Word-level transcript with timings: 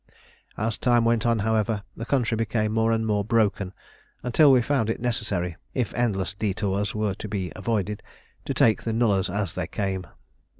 As 0.57 0.79
time 0.79 1.05
went 1.05 1.27
on, 1.27 1.37
however, 1.45 1.83
the 1.95 2.07
country 2.07 2.35
became 2.35 2.71
more 2.73 2.91
and 2.91 3.05
more 3.05 3.23
broken, 3.23 3.71
until 4.23 4.51
we 4.51 4.59
found 4.59 4.89
it 4.89 4.99
necessary, 4.99 5.57
if 5.75 5.93
endless 5.93 6.33
detours 6.33 6.95
were 6.95 7.13
to 7.13 7.27
be 7.27 7.51
avoided, 7.55 8.01
to 8.45 8.53
take 8.55 8.81
the 8.81 8.93
nullahs 8.93 9.29
as 9.29 9.53
they 9.53 9.67
came. 9.67 10.07